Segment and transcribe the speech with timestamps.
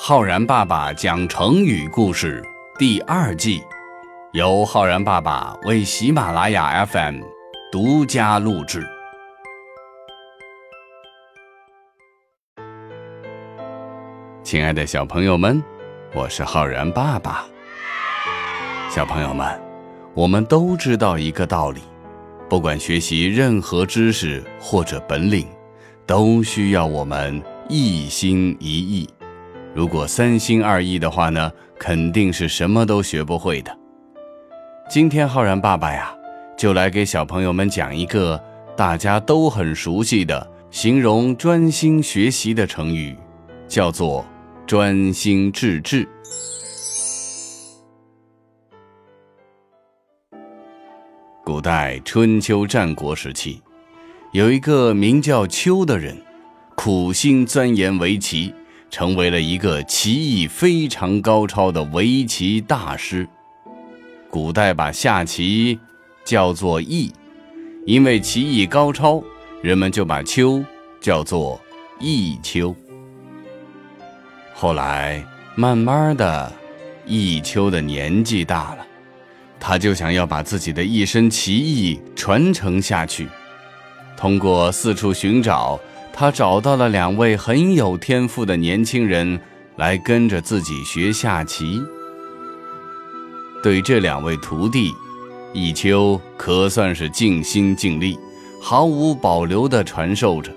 [0.00, 2.40] 浩然爸爸讲成语故事
[2.78, 3.60] 第二季，
[4.32, 7.20] 由浩然爸爸为喜马拉雅 FM
[7.72, 8.86] 独家录制。
[14.44, 15.60] 亲爱的小朋友们，
[16.14, 17.44] 我是浩然爸爸。
[18.88, 19.60] 小朋友们，
[20.14, 21.80] 我们都知道一个道理：
[22.48, 25.44] 不管学习任何知识或者本领，
[26.06, 29.10] 都需要我们一心一意。
[29.74, 33.78] 如果三心二意的话呢，肯定是什么都学不会的。
[34.88, 36.12] 今天浩然爸爸呀，
[36.56, 38.42] 就来给小朋友们讲一个
[38.76, 43.16] 大家都很熟悉的形容专心学习的成语，
[43.68, 44.24] 叫做
[44.66, 46.08] “专心致志”。
[51.44, 53.62] 古代春秋战国时期，
[54.32, 56.16] 有一个名叫丘的人，
[56.74, 58.54] 苦心钻研围棋。
[58.90, 63.28] 成为了一个棋艺非常高超的围棋大师。
[64.30, 65.78] 古代把下棋
[66.24, 67.10] 叫做弈，
[67.86, 69.22] 因为棋艺高超，
[69.62, 70.62] 人们就把秋
[71.00, 71.60] 叫做
[72.00, 72.74] 弈秋。
[74.54, 76.52] 后来慢慢的，
[77.06, 78.86] 弈秋的年纪大了，
[79.60, 83.28] 他就想要把自己的一身棋艺传承下去，
[84.16, 85.78] 通过四处寻找。
[86.18, 89.38] 他找到了两位很有天赋的年轻人，
[89.76, 91.80] 来跟着自己学下棋。
[93.62, 94.92] 对这两位徒弟，
[95.54, 98.18] 弈秋可算是尽心尽力，
[98.60, 100.50] 毫无保留地传授着。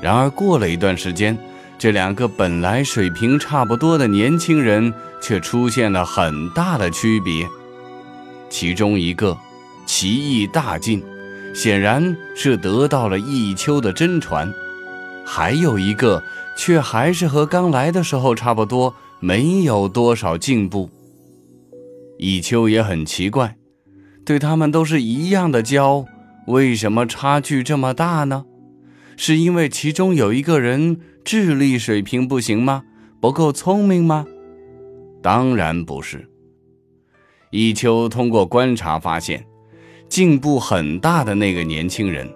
[0.00, 1.36] 然而过了一段时间，
[1.76, 7.44] 这两个本来水平差不多的年轻人，却出现了很大的区别。
[8.48, 9.36] 其中一个
[9.86, 11.02] 棋艺大进，
[11.52, 14.48] 显然是得到了弈秋的真传。
[15.30, 16.24] 还有一个，
[16.56, 20.88] 却还是和刚来的时候差不多，没有多少进步。
[22.18, 23.56] 弈秋也很奇怪，
[24.24, 26.06] 对他们都是一样的教，
[26.46, 28.46] 为什么差距这么大呢？
[29.18, 32.84] 是因为其中有一个人智力水平不行吗？
[33.20, 34.24] 不够聪明吗？
[35.22, 36.26] 当然不是。
[37.52, 39.44] 弈秋通过观察发现，
[40.08, 42.26] 进步很大的那个年轻人，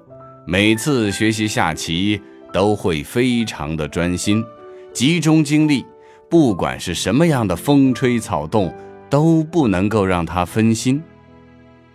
[0.47, 2.21] 每次学习下棋。
[2.53, 4.45] 都会非常的专心，
[4.93, 5.85] 集中精力，
[6.29, 8.73] 不管是什么样的风吹草动，
[9.09, 11.03] 都不能够让他分心。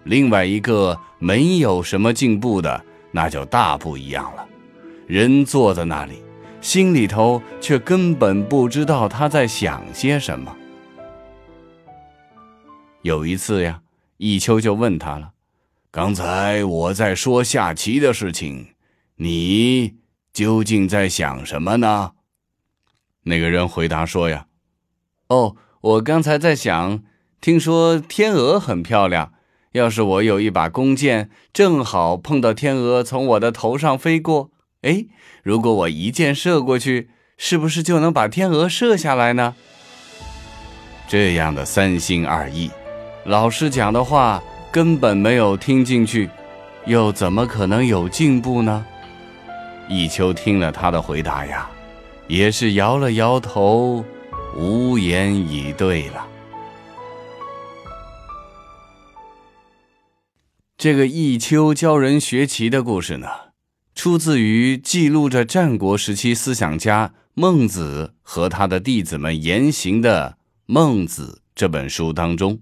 [0.03, 4.45] 另外一个没有什么进步的，那就大不一样了。
[5.05, 6.21] 人坐在那里，
[6.61, 10.55] 心里头却根本不知道他在想些什么。
[13.03, 13.81] 有一次呀，
[14.17, 15.31] 弈秋就问他了
[15.91, 18.67] ：“刚才我在说下棋的事情，
[19.17, 19.93] 你？”
[20.37, 22.11] 究竟在想什么呢？
[23.23, 24.45] 那个人回答说：“呀，
[25.29, 27.01] 哦，我刚才在想，
[27.41, 29.33] 听说天鹅很漂亮，
[29.71, 34.51] 要是我有一把弓箭，正好碰到天鹅从我的头上飞过，
[34.83, 35.07] 哎，
[35.41, 39.55] 如果我一箭射过去，是不是就能把天鹅射下来呢？”
[41.09, 42.69] 这样的三心二意，
[43.25, 44.39] 老师讲的话
[44.71, 46.29] 根本没有听进去，
[46.85, 48.85] 又怎么可能有进步呢？
[49.89, 51.69] 弈秋听了他的回答呀，
[52.27, 54.03] 也是摇了摇头，
[54.55, 56.27] 无言以对了。
[60.77, 63.27] 这个弈秋教人学棋的故事呢，
[63.95, 72.59] 出自于记录着战国时期思想家孟子和他的弟子们言行的《孟子》这本书当中，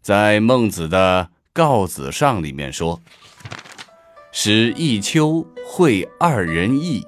[0.00, 3.00] 在孟子的《告子上》里面说。
[4.36, 5.46] 使弈秋
[5.76, 7.04] 会二人义，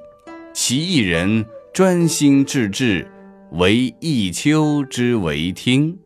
[0.53, 3.09] 其一人专心致志，
[3.53, 5.97] 为弈秋之为听。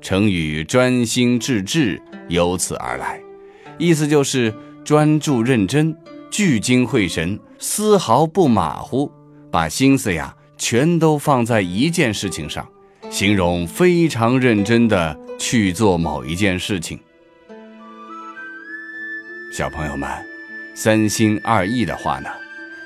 [0.00, 2.00] 成语“专心致志”
[2.30, 3.20] 由此而来，
[3.78, 5.92] 意思就是专注认真、
[6.30, 9.10] 聚精会神，丝毫不马虎，
[9.50, 12.64] 把心思呀全都放在一件事情上，
[13.10, 16.96] 形容非常认真的去做某一件事情。
[19.52, 20.08] 小朋友们，
[20.74, 22.28] 三心二意的话呢，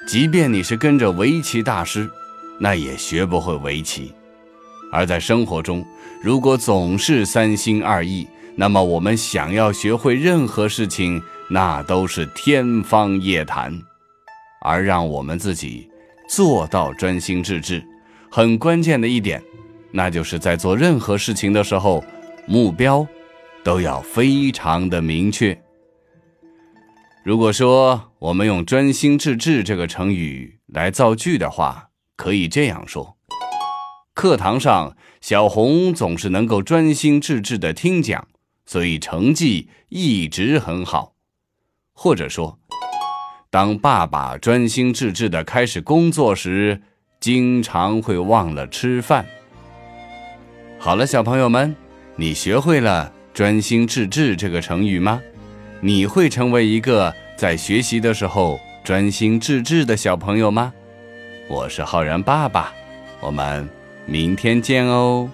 [0.06, 2.10] 即便你是跟着围棋大师，
[2.58, 4.12] 那也学不会围棋。
[4.92, 5.84] 而在生活中，
[6.22, 8.26] 如果总是三心二意，
[8.56, 11.20] 那么我们想要学会任何事情，
[11.50, 13.76] 那都是天方夜谭。
[14.60, 15.88] 而让我们自己
[16.28, 17.84] 做到专心致志，
[18.30, 19.42] 很关键的一点，
[19.90, 22.02] 那就是在做任何事情的时候，
[22.46, 23.06] 目标
[23.62, 25.58] 都要非常的明确。
[27.24, 33.16] 如果说我们用“专心致志”这个成语来造句的话，可以这样说：
[34.12, 38.28] 课堂上，小红总是能够专心致志的听讲，
[38.66, 41.14] 所以成绩一直很好。
[41.94, 42.58] 或者说，
[43.48, 46.82] 当爸爸专心致志的开始工作时，
[47.20, 49.24] 经常会忘了吃饭。
[50.78, 51.74] 好了，小朋友们，
[52.16, 55.22] 你学会了“专心致志”这个成语吗？
[55.86, 60.72] 你会成为一个在学习的时候专心致志的小朋友吗？
[61.46, 62.72] 我是浩然爸爸，
[63.20, 63.68] 我们。
[64.06, 65.28] 明天见哦。